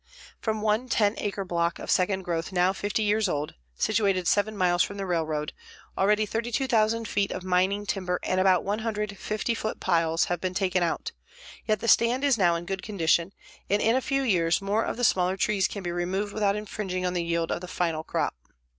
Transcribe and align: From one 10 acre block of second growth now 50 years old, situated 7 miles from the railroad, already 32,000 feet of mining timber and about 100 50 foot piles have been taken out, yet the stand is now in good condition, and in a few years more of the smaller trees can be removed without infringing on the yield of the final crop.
From 0.39 0.63
one 0.63 0.89
10 0.89 1.13
acre 1.19 1.45
block 1.45 1.77
of 1.77 1.91
second 1.91 2.23
growth 2.23 2.51
now 2.51 2.73
50 2.73 3.03
years 3.03 3.29
old, 3.29 3.53
situated 3.75 4.27
7 4.27 4.57
miles 4.57 4.81
from 4.81 4.97
the 4.97 5.05
railroad, 5.05 5.53
already 5.95 6.25
32,000 6.25 7.07
feet 7.07 7.31
of 7.31 7.43
mining 7.43 7.85
timber 7.85 8.19
and 8.23 8.39
about 8.41 8.63
100 8.63 9.15
50 9.19 9.53
foot 9.53 9.79
piles 9.79 10.23
have 10.25 10.41
been 10.41 10.55
taken 10.55 10.81
out, 10.81 11.11
yet 11.67 11.81
the 11.81 11.87
stand 11.87 12.23
is 12.23 12.35
now 12.35 12.55
in 12.55 12.65
good 12.65 12.81
condition, 12.81 13.31
and 13.69 13.79
in 13.79 13.95
a 13.95 14.01
few 14.01 14.23
years 14.23 14.59
more 14.59 14.83
of 14.83 14.97
the 14.97 15.03
smaller 15.03 15.37
trees 15.37 15.67
can 15.67 15.83
be 15.83 15.91
removed 15.91 16.33
without 16.33 16.55
infringing 16.55 17.05
on 17.05 17.13
the 17.13 17.23
yield 17.23 17.51
of 17.51 17.61
the 17.61 17.67
final 17.67 18.03
crop. 18.03 18.33